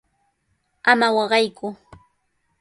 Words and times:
¡Ama 0.91 1.07
waqayku! 1.15 1.67